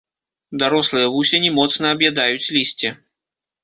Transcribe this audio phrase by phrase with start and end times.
[0.63, 2.89] Дарослыя вусені моцна аб'ядаюць лісце.